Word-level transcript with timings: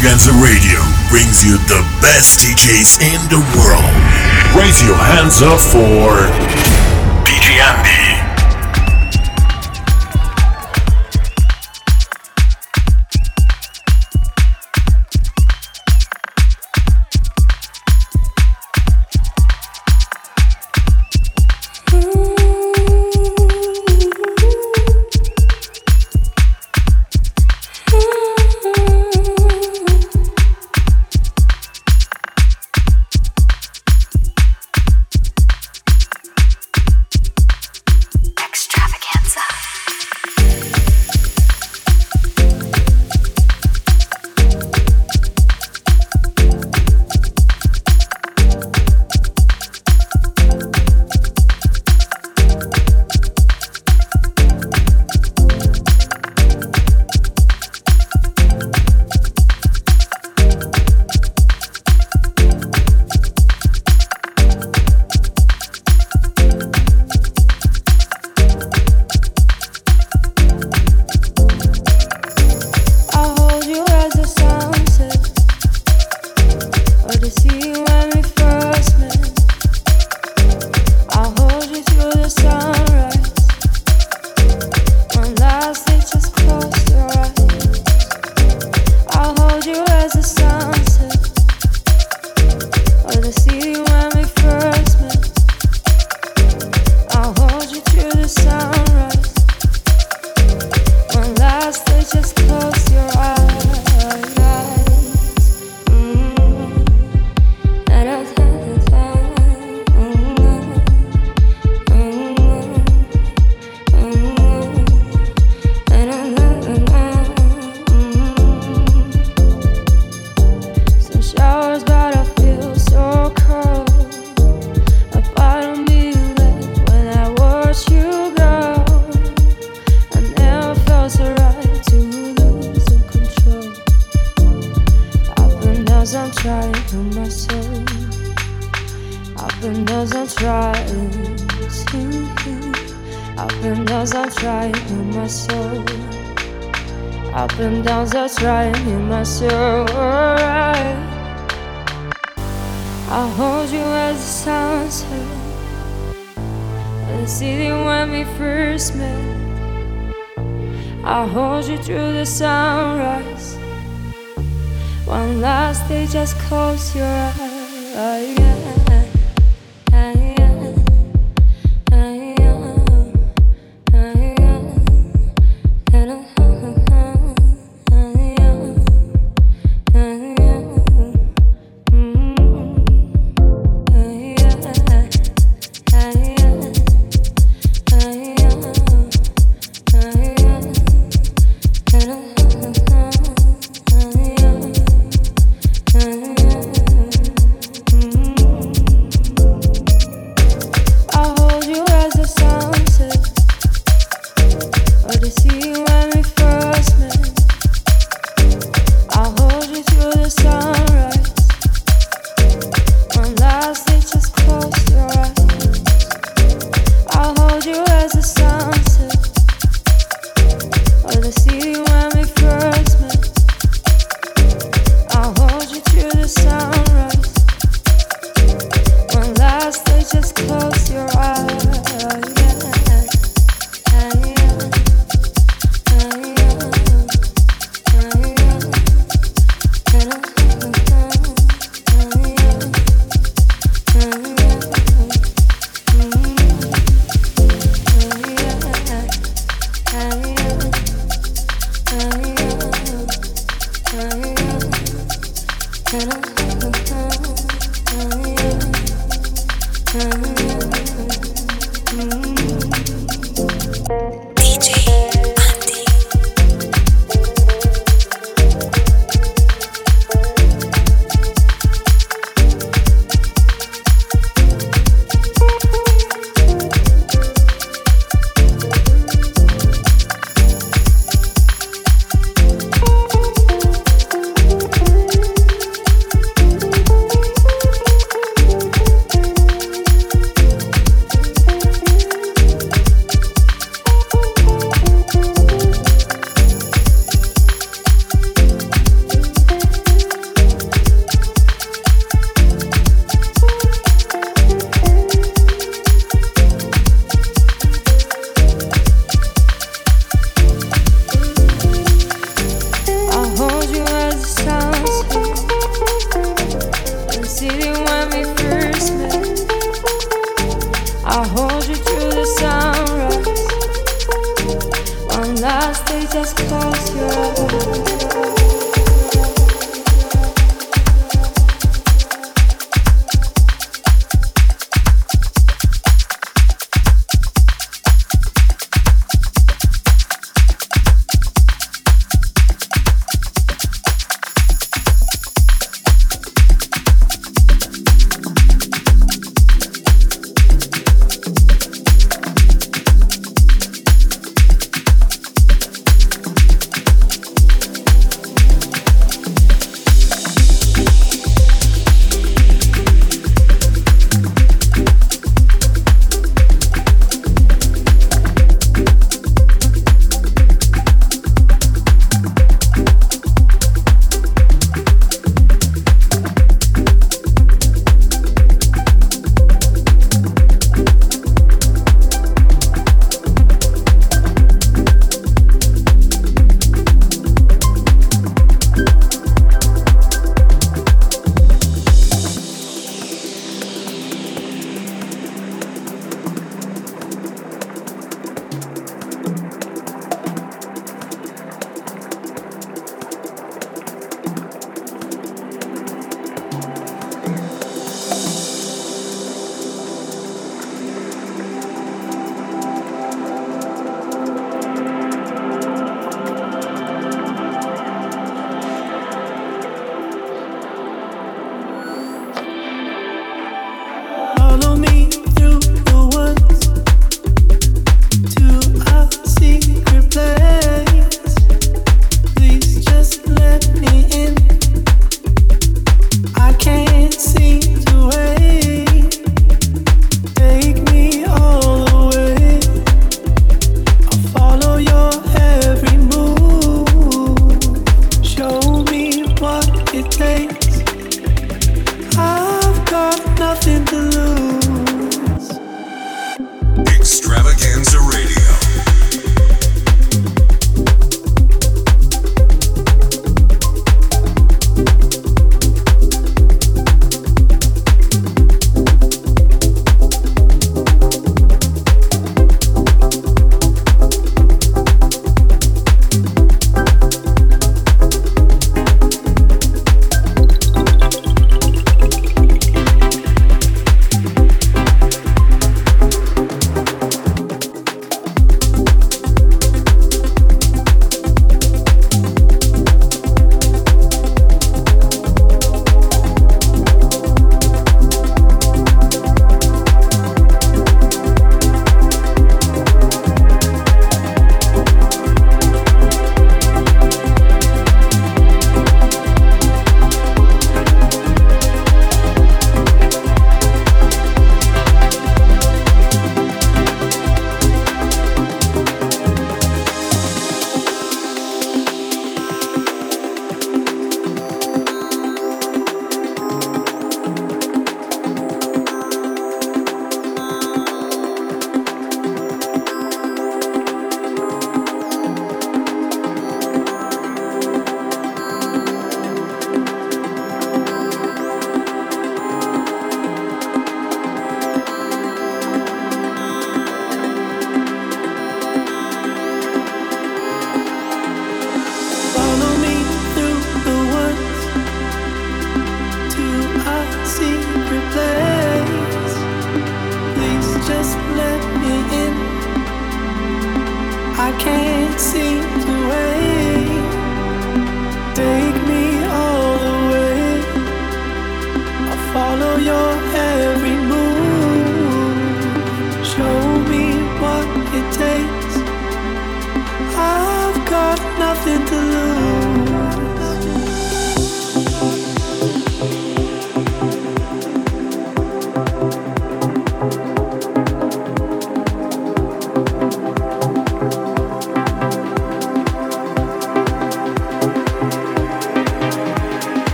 Extravaganza 0.00 0.32
Radio 0.42 0.80
brings 1.10 1.44
you 1.44 1.58
the 1.68 1.84
best 2.00 2.40
DJs 2.40 3.02
in 3.02 3.20
the 3.28 3.36
world. 3.58 3.84
Raise 4.56 4.82
your 4.82 4.96
hands 4.96 5.42
up 5.42 5.60
for 5.60 6.24
DJ 7.22 7.60
Andy. 7.60 8.29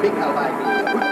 big 0.00 0.14
LIB. 0.14 1.07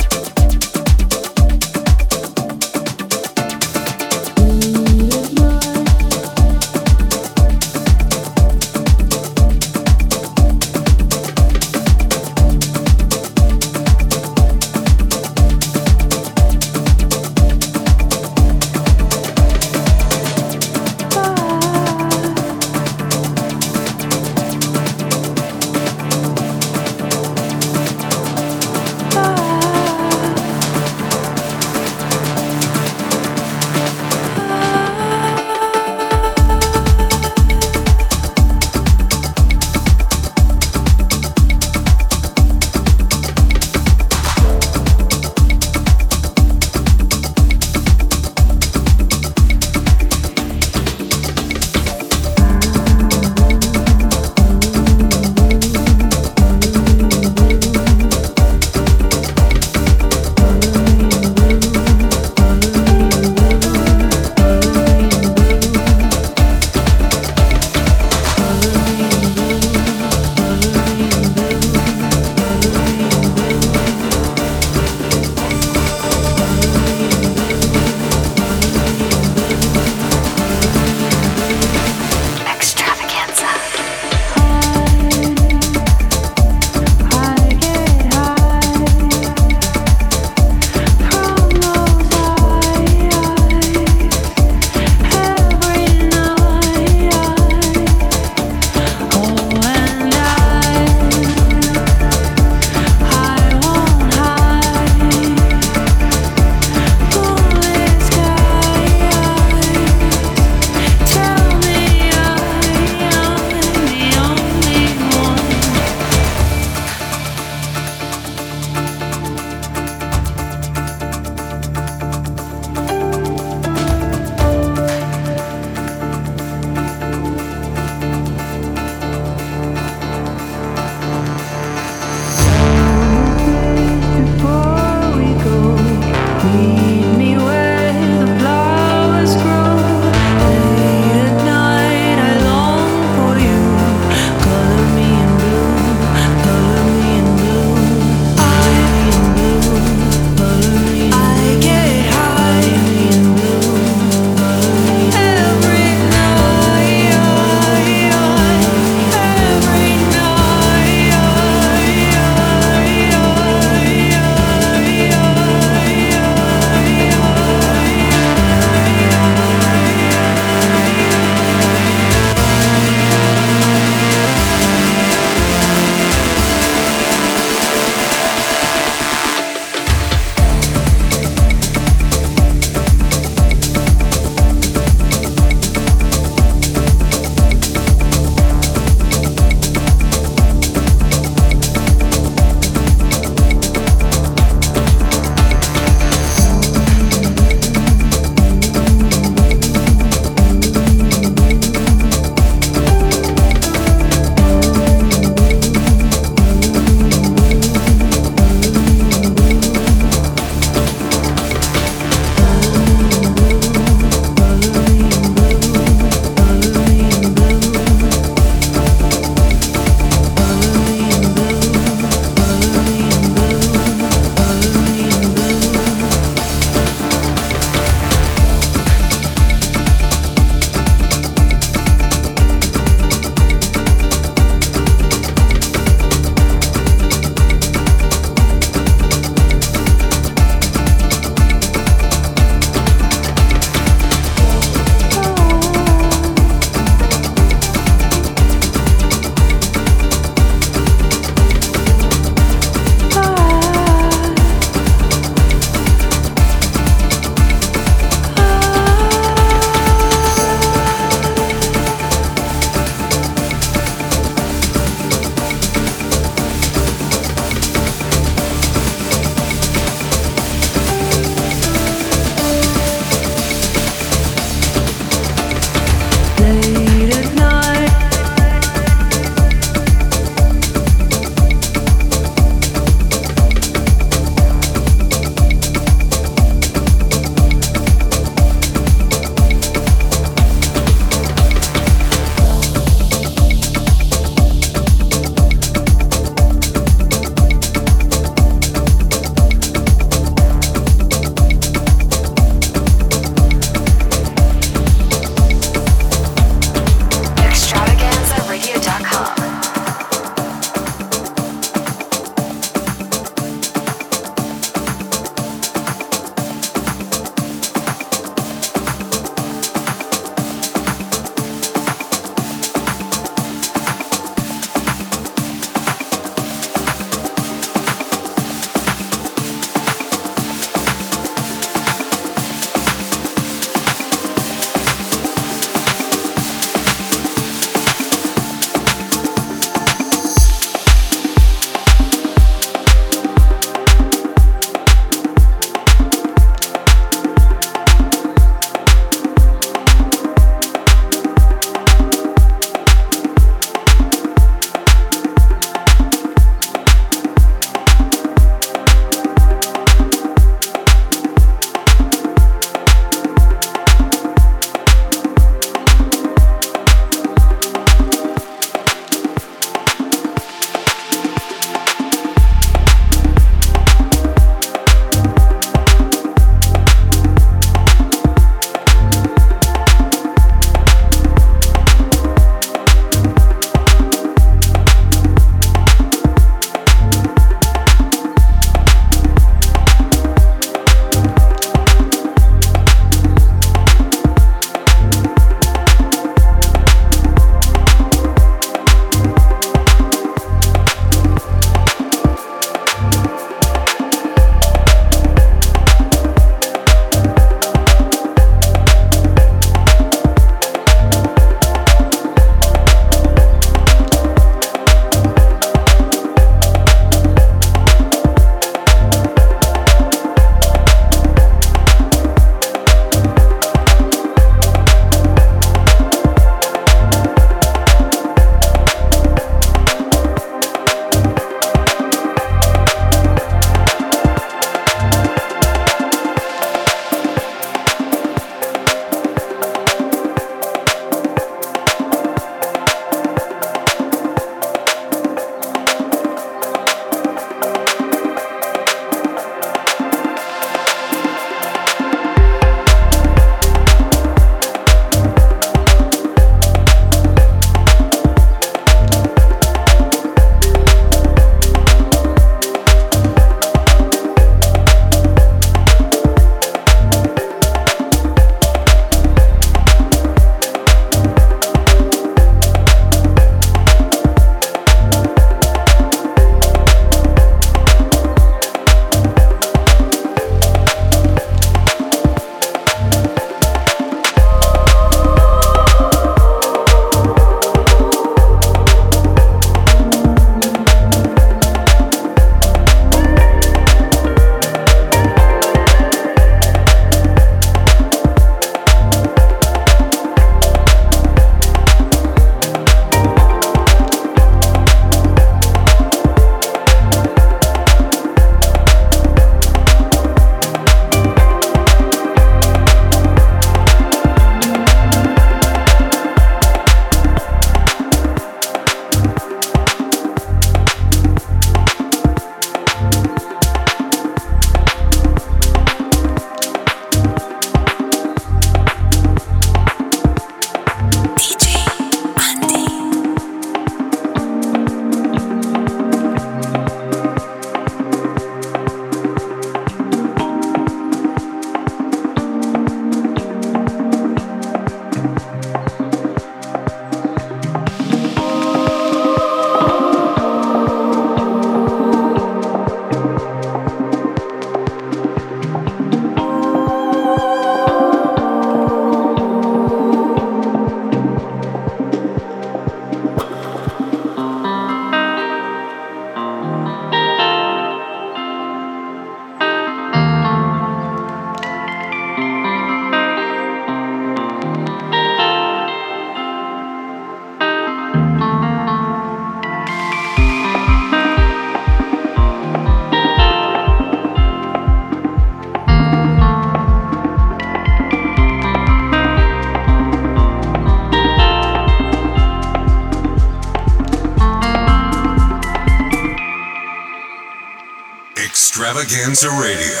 Extravaganza 599.01 599.49
Radio. 599.49 600.00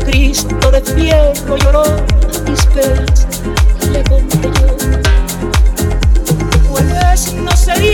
Cristo 0.00 0.70
de 0.72 0.82
lloró 1.56 1.84
mis 2.50 2.66
penas, 2.66 3.26
le 3.92 4.02
conté 4.04 4.38
yo. 4.42 4.76
Pues 6.68 7.32
no 7.34 7.56
sería 7.56 7.93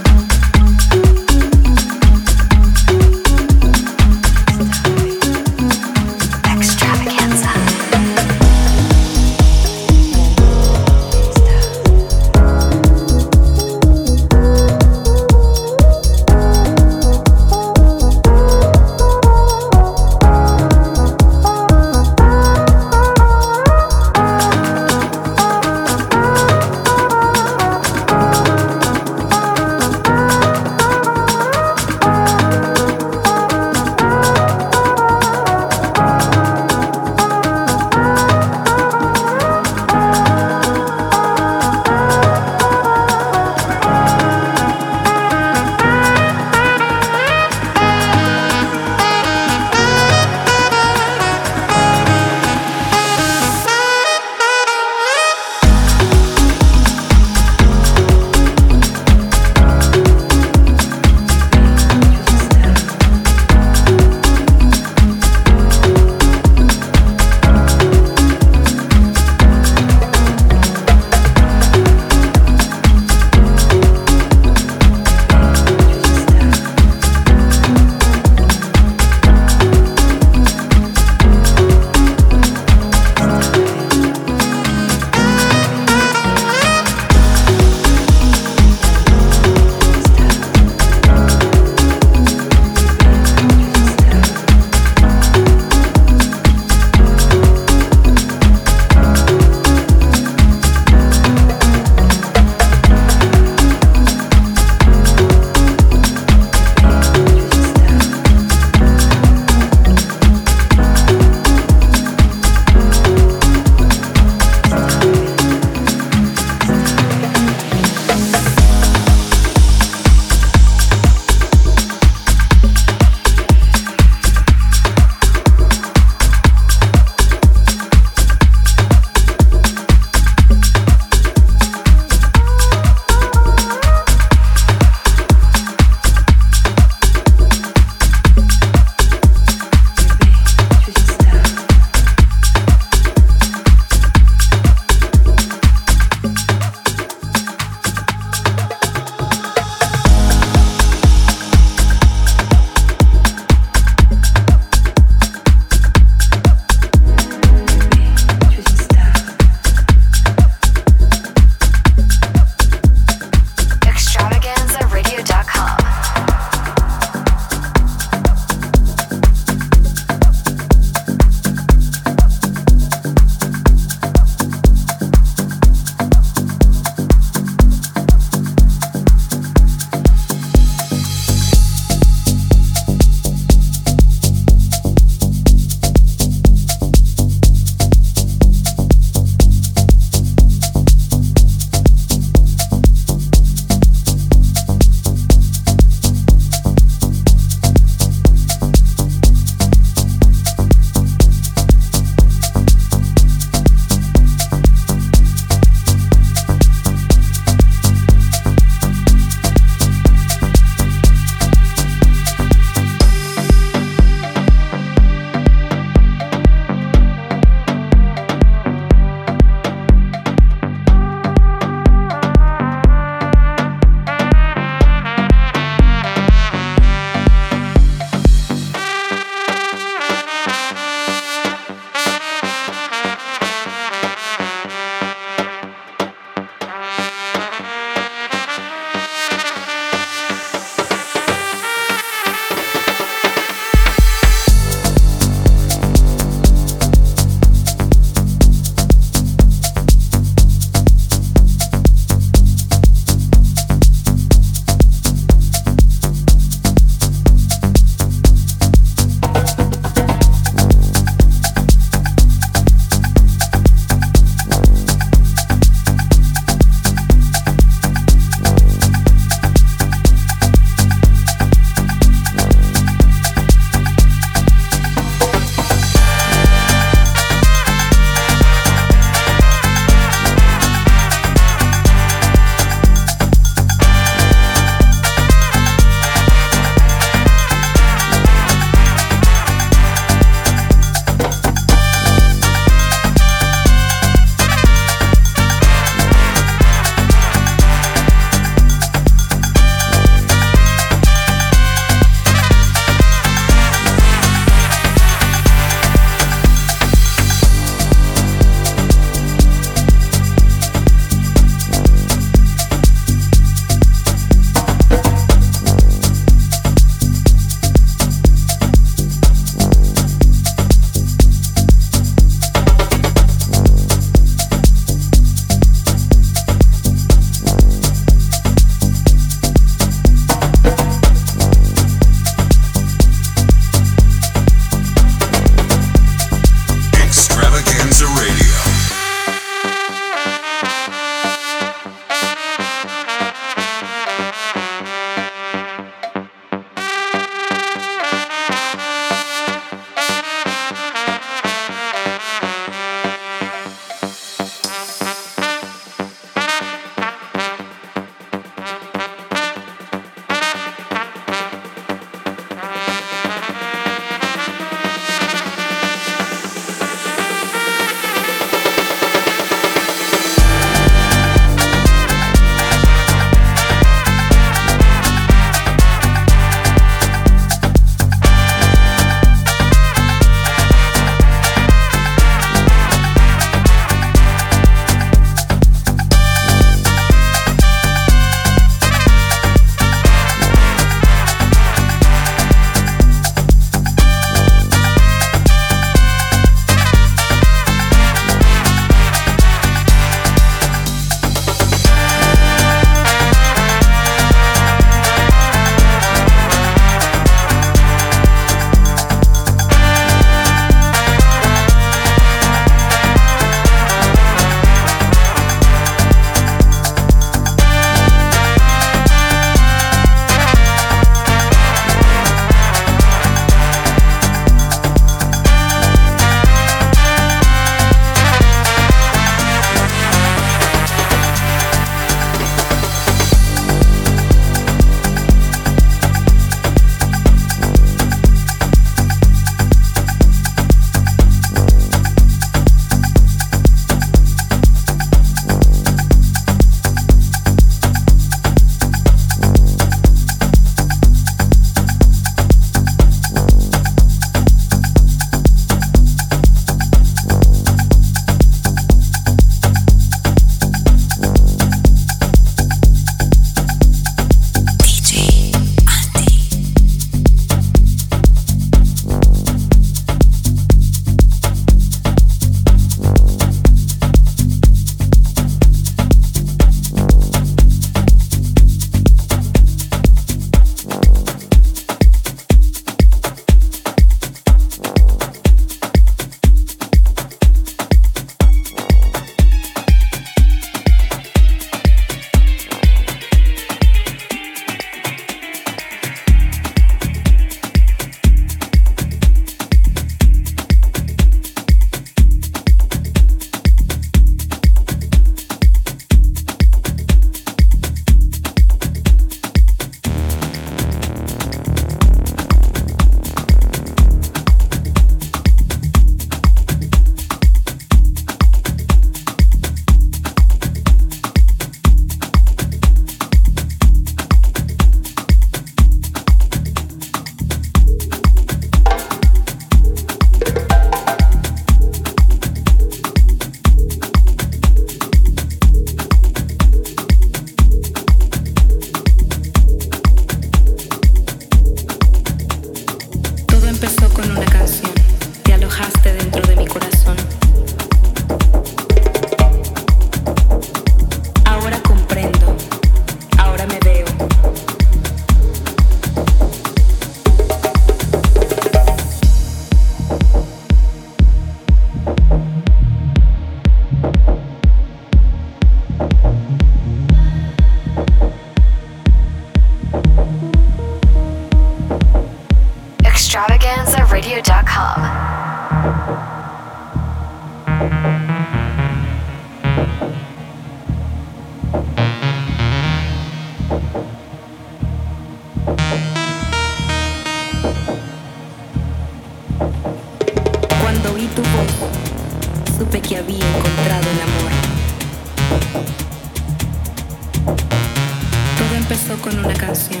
con 599.28 599.44
una 599.44 599.54
canción, 599.54 600.00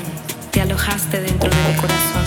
te 0.50 0.62
alojaste 0.62 1.20
dentro 1.20 1.50
de 1.50 1.56
mi 1.68 1.74
corazón. 1.74 2.24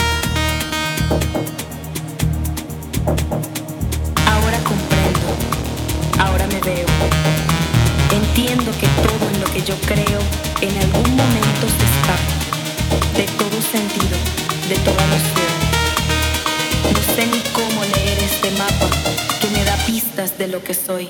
Ahora 4.27 4.57
comprendo, 4.59 5.27
ahora 6.19 6.45
me 6.47 6.59
veo. 6.59 6.85
Entiendo 8.11 8.71
que 8.79 8.87
todo 9.07 9.29
en 9.33 9.41
lo 9.41 9.47
que 9.51 9.61
yo 9.61 9.75
creo 9.87 10.19
en 10.61 10.77
algún 10.77 11.15
momento 11.15 11.65
se 11.77 11.85
escapa, 11.91 12.33
de 13.17 13.23
todo 13.39 13.57
sentido, 13.61 14.17
de 14.69 14.75
toda 14.85 15.03
noción. 15.07 15.55
No 16.93 17.15
sé 17.15 17.25
ni 17.25 17.39
cómo 17.51 17.81
leer 17.95 18.19
este 18.19 18.51
mapa 18.51 18.89
que 19.39 19.47
me 19.47 19.63
da 19.63 19.75
pistas 19.87 20.37
de 20.37 20.47
lo 20.49 20.63
que 20.63 20.75
soy. 20.75 21.09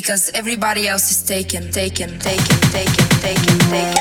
Because 0.00 0.30
everybody 0.32 0.88
else 0.88 1.10
is 1.10 1.22
taken, 1.22 1.70
taken, 1.70 2.18
taken, 2.20 2.58
taken, 2.72 3.08
taken, 3.20 3.58
taken. 3.68 3.99